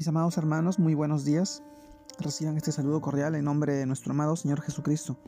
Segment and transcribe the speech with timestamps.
[0.00, 1.62] Mis amados hermanos, muy buenos días.
[2.20, 5.18] Reciban este saludo cordial en nombre de nuestro amado Señor Jesucristo.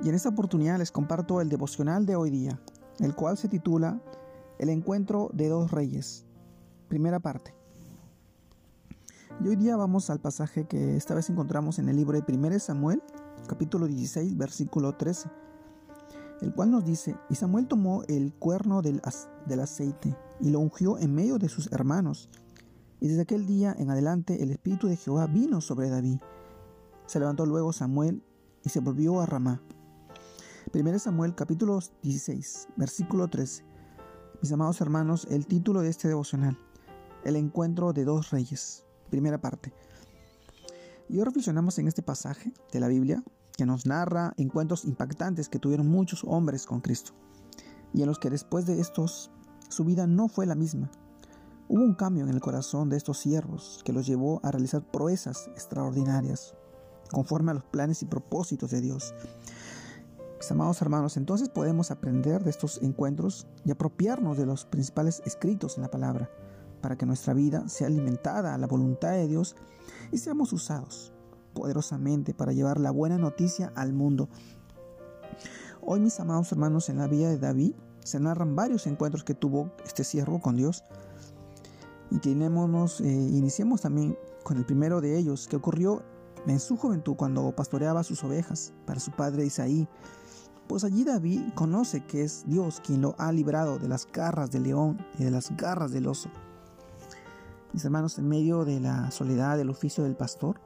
[0.00, 2.60] Y en esta oportunidad les comparto el devocional de hoy día,
[3.00, 4.00] el cual se titula
[4.60, 6.24] El encuentro de dos reyes.
[6.86, 7.52] Primera parte.
[9.42, 12.60] Y hoy día vamos al pasaje que esta vez encontramos en el libro de 1
[12.60, 13.02] Samuel,
[13.48, 15.30] capítulo 16, versículo 13,
[16.42, 19.02] el cual nos dice, y Samuel tomó el cuerno del,
[19.46, 22.28] del aceite y lo ungió en medio de sus hermanos
[23.02, 26.20] y desde aquel día en adelante el Espíritu de Jehová vino sobre David.
[27.06, 28.22] Se levantó luego Samuel
[28.62, 29.60] y se volvió a Ramá.
[30.72, 33.64] 1 Samuel capítulo 16, versículo 13.
[34.40, 36.56] Mis amados hermanos, el título de este devocional,
[37.24, 38.84] El encuentro de dos reyes.
[39.10, 39.74] Primera parte.
[41.08, 43.24] Y hoy reflexionamos en este pasaje de la Biblia
[43.56, 47.14] que nos narra encuentros impactantes que tuvieron muchos hombres con Cristo
[47.92, 49.32] y en los que después de estos
[49.70, 50.88] su vida no fue la misma.
[51.72, 55.48] Hubo un cambio en el corazón de estos siervos que los llevó a realizar proezas
[55.54, 56.52] extraordinarias,
[57.10, 59.14] conforme a los planes y propósitos de Dios.
[60.36, 65.78] Mis amados hermanos, entonces podemos aprender de estos encuentros y apropiarnos de los principales escritos
[65.78, 66.30] en la palabra,
[66.82, 69.56] para que nuestra vida sea alimentada a la voluntad de Dios
[70.10, 71.14] y seamos usados
[71.54, 74.28] poderosamente para llevar la buena noticia al mundo.
[75.80, 77.72] Hoy, mis amados hermanos, en la vida de David
[78.04, 80.84] se narran varios encuentros que tuvo este siervo con Dios
[82.12, 86.02] Inclinémonos, eh, iniciemos también con el primero de ellos, que ocurrió
[86.46, 89.88] en su juventud cuando pastoreaba sus ovejas para su padre Isaí.
[90.68, 94.64] Pues allí David conoce que es Dios quien lo ha librado de las garras del
[94.64, 96.28] león y de las garras del oso.
[97.72, 100.60] Mis hermanos, en medio de la soledad del oficio del pastor,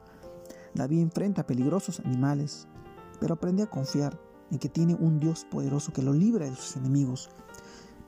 [0.73, 2.67] David enfrenta peligrosos animales,
[3.21, 4.19] pero aprende a confiar
[4.51, 7.29] en que tiene un Dios poderoso que lo libra de sus enemigos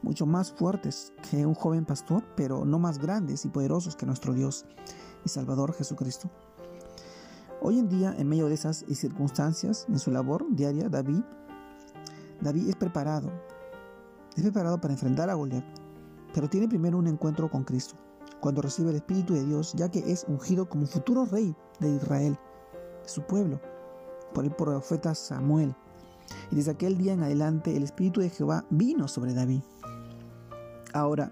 [0.01, 4.33] mucho más fuertes que un joven pastor, pero no más grandes y poderosos que nuestro
[4.33, 4.65] Dios
[5.25, 6.29] y Salvador Jesucristo.
[7.61, 11.21] Hoy en día, en medio de esas circunstancias, en su labor diaria, David,
[12.39, 13.29] David es preparado,
[14.35, 15.65] es preparado para enfrentar a Goliat,
[16.33, 17.95] pero tiene primero un encuentro con Cristo,
[18.39, 22.39] cuando recibe el Espíritu de Dios, ya que es ungido como futuro rey de Israel,
[23.03, 23.59] de su pueblo,
[24.33, 25.75] por el profeta Samuel.
[26.51, 29.61] Y desde aquel día en adelante el Espíritu de Jehová vino sobre David.
[30.93, 31.31] Ahora,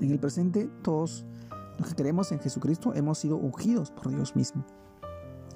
[0.00, 1.24] en el presente, todos
[1.78, 4.64] los que creemos en Jesucristo hemos sido ungidos por Dios mismo.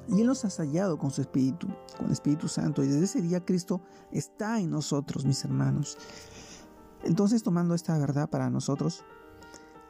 [0.08, 2.82] Y Él nos ha sellado con su Espíritu, con el Espíritu Santo.
[2.82, 5.96] Y desde ese día Cristo está en nosotros, mis hermanos.
[7.02, 9.04] Entonces, tomando esta verdad para nosotros,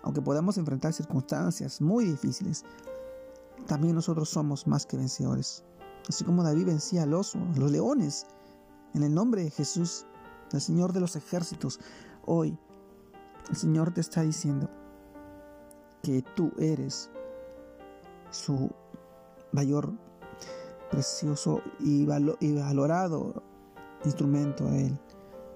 [0.03, 2.65] aunque podamos enfrentar circunstancias muy difíciles,
[3.67, 5.65] también nosotros somos más que vencedores.
[6.09, 8.27] Así como David vencía al oso, a los leones,
[8.93, 10.07] en el nombre de Jesús,
[10.53, 11.81] el Señor de los ejércitos,
[12.27, 12.59] hoy
[13.51, 14.69] el Señor te está diciendo
[16.03, 17.11] que tú eres
[18.31, 18.71] su
[19.53, 19.93] mayor,
[20.91, 23.43] precioso y, valorado
[24.05, 24.99] instrumento a Él.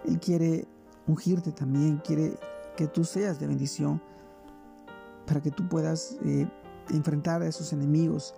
[0.06, 0.66] Él quiere
[1.06, 2.38] ungirte también, quiere
[2.76, 4.00] que tú seas de bendición
[5.26, 6.48] para que tú puedas eh,
[6.90, 8.34] enfrentar a esos enemigos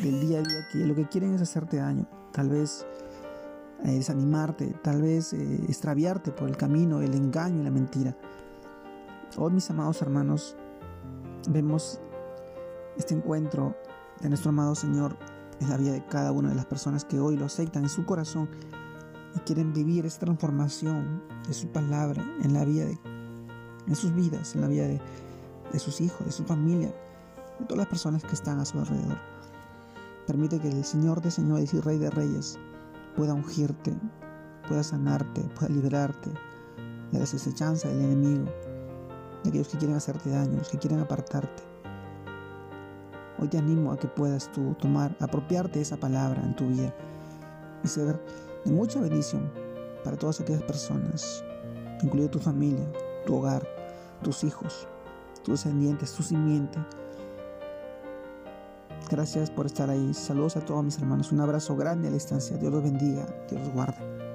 [0.00, 2.06] del día a día que lo que quieren es hacerte daño.
[2.32, 2.86] Tal vez
[3.82, 8.16] desanimarte, tal vez eh, extraviarte por el camino, el engaño y la mentira.
[9.36, 10.56] Hoy, mis amados hermanos,
[11.48, 12.00] vemos
[12.96, 13.76] este encuentro
[14.20, 15.16] de nuestro amado Señor
[15.60, 18.04] en la vida de cada una de las personas que hoy lo aceptan en su
[18.04, 18.48] corazón
[19.34, 22.98] y quieren vivir esta transformación de su palabra en la vida de
[23.86, 25.00] en sus vidas, en la vida de,
[25.72, 26.88] de sus hijos, de su familia,
[27.58, 29.18] de todas las personas que están a su alrededor.
[30.26, 32.58] Permite que el Señor de señores y Rey de reyes
[33.16, 33.96] pueda ungirte,
[34.68, 38.44] pueda sanarte, pueda liberarte de la desechanza del enemigo,
[39.42, 41.62] de aquellos que quieren hacerte daño, que quieren apartarte.
[43.38, 46.94] Hoy te animo a que puedas tú tomar, apropiarte esa palabra en tu vida
[47.82, 48.20] y ser
[48.64, 49.50] de mucha bendición
[50.04, 51.44] para todas aquellas personas,
[52.02, 52.86] incluido tu familia,
[53.26, 53.66] tu hogar,
[54.22, 54.86] tus hijos,
[55.42, 56.78] tus descendientes, tu simiente
[59.08, 60.12] Gracias por estar ahí.
[60.14, 61.32] Saludos a todos mis hermanos.
[61.32, 62.56] Un abrazo grande a la distancia.
[62.56, 63.26] Dios los bendiga.
[63.48, 64.25] Dios los guarde.